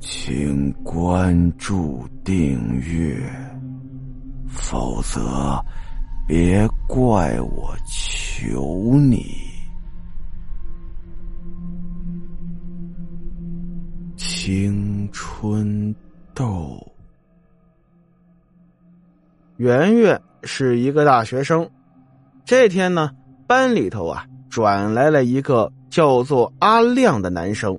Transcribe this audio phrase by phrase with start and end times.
[0.00, 3.20] 请关注订阅，
[4.48, 5.62] 否则
[6.26, 9.26] 别怪我求你。
[14.16, 15.94] 青春
[16.34, 16.80] 痘。
[19.58, 21.70] 圆圆是一个大学生，
[22.46, 23.10] 这天呢，
[23.46, 27.78] 班里头啊转来了一个叫做阿亮的男生。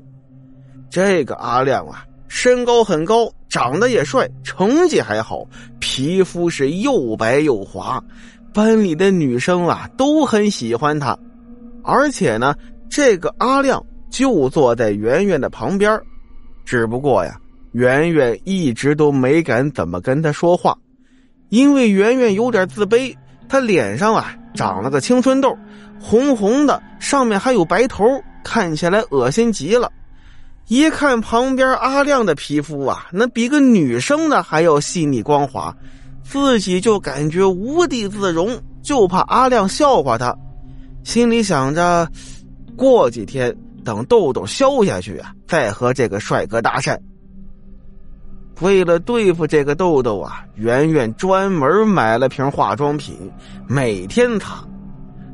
[0.92, 5.46] 这个阿亮啊，身高很高，长得也帅，成绩还好，
[5.80, 8.02] 皮肤是又白又滑，
[8.54, 11.16] 班里的女生啊都很喜欢他。
[11.84, 12.56] 而且呢，
[12.90, 16.00] 这个阿亮就坐在圆圆的旁边，
[16.64, 17.36] 只不过呀，
[17.74, 20.74] 圆圆一直都没敢怎么跟他说话，
[21.50, 23.14] 因为圆圆有点自卑，
[23.50, 25.54] 她脸上啊长了个青春痘，
[26.00, 28.06] 红红的，上面还有白头，
[28.42, 29.92] 看起来恶心极了。
[30.68, 35.76] 一看旁边阿亮的皮肤啊，那比个女生的还要细腻光滑，
[36.24, 40.34] 自己就感觉无地自容，就怕阿亮笑话他，
[41.04, 42.08] 心里想着，
[42.78, 46.98] 过几天等痘痘消下去啊，再和这个帅哥搭讪。
[48.62, 53.18] 为了对付这个痘痘啊，圆圆专门买了瓶化妆品，
[53.68, 54.64] 每天擦。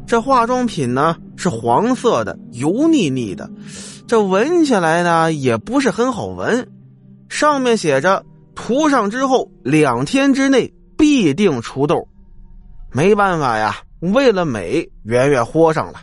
[0.07, 3.49] 这化妆品呢是黄色的，油腻腻的。
[4.07, 6.65] 这闻起来呢也不是很好闻，
[7.27, 12.07] 上面写着涂上之后两天之内必定除痘。
[12.93, 15.99] 没办法呀，为了美，圆圆豁上了。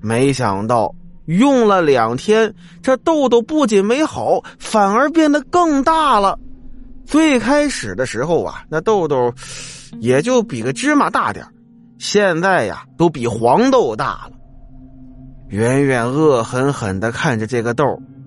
[0.00, 0.94] 没想到
[1.26, 6.38] 用了两天，这痘痘不仅没好，反而变得更大了。
[7.04, 9.34] 最开始的时候啊，那痘痘
[9.98, 11.44] 也就比个芝麻大点
[11.98, 14.37] 现在呀都比黄豆大了。
[15.48, 17.84] 圆圆恶狠狠的看着这个豆，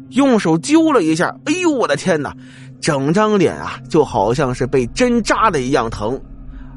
[0.09, 1.35] 用手揪了一下。
[1.45, 2.35] 哎呦，我的天哪！
[2.81, 6.19] 整张脸啊，就好像是被针扎的一样疼，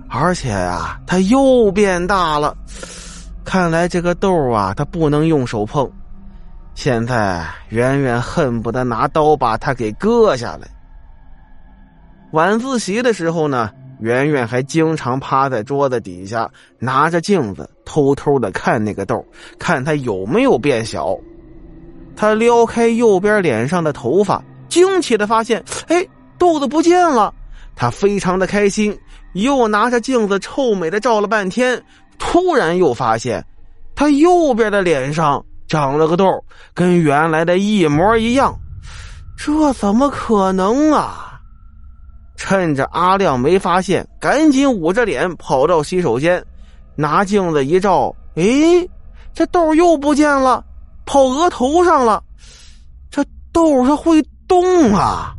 [0.08, 2.54] 而且啊，它又变大了。
[3.42, 5.90] 看来这个豆啊，它不能用手碰。
[6.74, 10.68] 现在圆圆恨不得拿刀把它给割下来。
[12.32, 13.70] 晚自习的时候呢？
[14.00, 19.24] 圆圆还经常趴在桌子底下，拿着镜子偷偷的看那个痘，
[19.56, 21.16] 看他有没有变小。
[22.16, 26.04] 他撩开右边脸上的头发，惊奇的发现，哎，
[26.36, 27.32] 痘子不见了。
[27.76, 28.98] 他非常的开心，
[29.34, 31.80] 又拿着镜子臭美的照了半天，
[32.18, 33.46] 突然又发现，
[33.94, 36.44] 他右边的脸上长了个痘，
[36.74, 38.58] 跟原来的一模一样。
[39.38, 41.38] 这怎么可能啊？
[42.34, 46.44] 趁着阿亮没发现，赶紧捂着脸跑到洗手间，
[46.96, 48.88] 拿镜子一照，诶，
[49.32, 50.64] 这痘又不见了，
[51.04, 52.22] 跑额头上了。
[53.10, 55.34] 这痘它会动啊！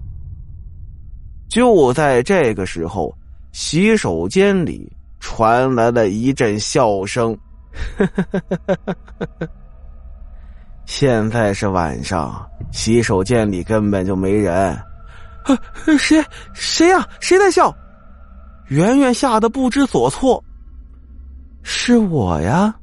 [1.48, 3.14] 就在这个时候，
[3.52, 7.38] 洗手间里传来了一阵笑声。
[10.86, 14.78] 现在是晚上，洗手间里根本就没人。
[15.98, 16.24] 谁
[16.54, 17.08] 谁呀？
[17.20, 17.76] 谁在笑？
[18.68, 20.44] 圆圆吓得不知所措。
[21.68, 22.74] 是我呀！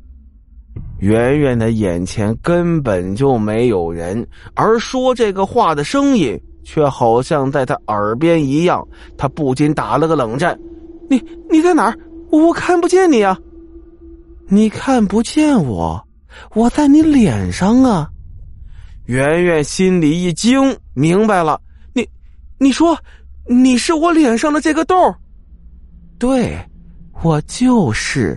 [0.98, 8.84] 圆圆的眼前根本就没有人，而说这个话的声音却好像在他耳边一样。
[9.16, 10.58] 他不禁打了个冷战
[11.08, 11.96] ：“你你在哪儿？
[12.32, 13.38] 我看不见你啊！
[14.48, 16.04] 你看不见我？
[16.54, 18.10] 我在你脸上啊！”
[19.06, 21.60] 圆圆心里一惊，明白了。
[21.94, 22.04] 你
[22.58, 22.98] 你说，
[23.48, 25.14] 你是我脸上的这个痘？
[26.18, 26.58] 对，
[27.22, 28.36] 我就是。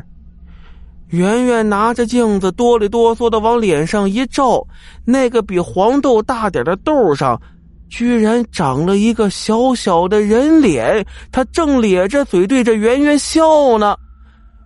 [1.16, 4.68] 圆圆拿着镜子，哆里哆嗦的往脸上一照，
[5.06, 7.42] 那个比黄豆大点的豆上，
[7.90, 11.06] 居然长了一个小小的人脸。
[11.32, 13.96] 他正咧着嘴对着圆圆笑呢。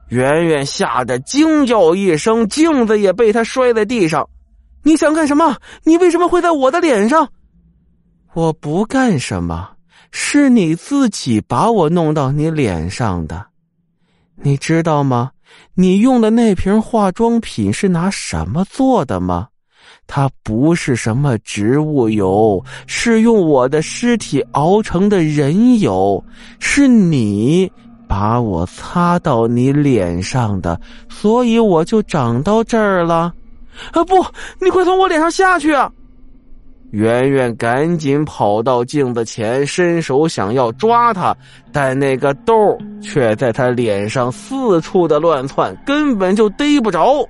[0.07, 4.27] 圆圆吓得惊叫一声，镜子也被他摔在地上。
[4.81, 5.55] 你想干什么？
[5.83, 7.29] 你为什么会在我的脸上？
[8.33, 9.69] 我不干什么，
[10.09, 13.45] 是你自己把我弄到你脸上的，
[14.35, 15.29] 你知道吗？
[15.75, 19.47] 你用的那瓶化妆品是拿什么做的吗？
[20.05, 26.23] 它不是什么植物油，是用我的尸体熬成的人油，
[26.59, 27.71] 是你
[28.07, 30.79] 把我擦到你脸上的，
[31.09, 33.31] 所以我就长到这儿了。
[33.91, 34.15] 啊，不，
[34.59, 35.91] 你快从我脸上下去啊！
[36.91, 41.35] 圆圆赶紧跑到镜子前，伸手想要抓他，
[41.71, 42.55] 但那个豆
[43.01, 47.27] 却在他脸上四处的乱窜，根本就逮不着。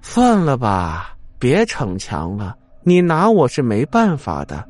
[0.00, 4.64] 算了吧，别逞强了，你拿我是没办法的。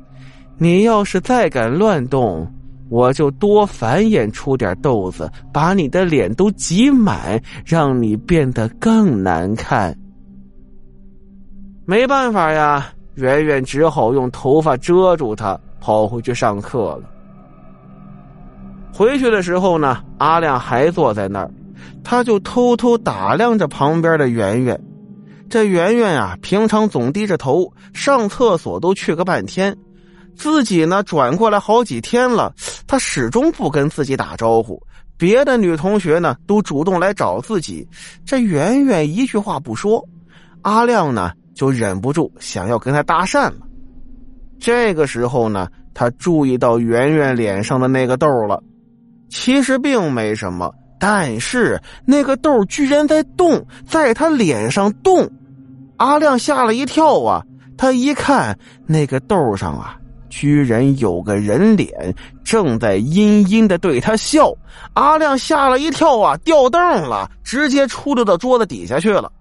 [0.59, 2.47] 你要是再敢乱动，
[2.89, 9.97] 我就多繁衍出点豆子，把你的脸都挤满，让你变得更难看。
[11.85, 17.03] 没办法呀，圆圆只好用头发遮住他，跑回去上课了。
[18.93, 21.51] 回去的时候呢，阿亮还坐在那儿，
[22.03, 24.79] 他就偷偷打量着旁边的圆圆。
[25.49, 29.75] 这圆圆啊，平常总低着头，上厕所都去个半天。
[30.35, 32.51] 自己呢，转过来好几天了，
[32.87, 34.81] 他始终不跟自己打招呼。
[35.15, 37.87] 别的女同学呢，都主动来找自己，
[38.25, 40.03] 这圆圆一句话不说。
[40.63, 43.57] 阿亮呢，就忍不住想要跟他搭讪了。
[44.59, 48.61] 这个时候呢，他注意到圆圆脸上的那个痘了。
[49.29, 55.29] 其实并没什么，但是那个痘居然在动，在他脸上动。
[55.97, 57.43] 阿亮吓了一跳啊！
[57.77, 59.97] 他一看那个痘上啊。
[60.29, 64.51] 居然有个人脸正在阴阴的对他笑，
[64.93, 69.31] 阿亮吓了一跳啊，掉凳了，直接出溜到桌子底下去了。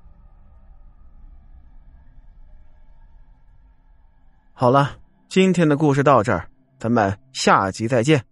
[4.63, 4.93] 好了，
[5.29, 6.47] 今天的故事到这儿，
[6.79, 8.23] 咱们下集再见。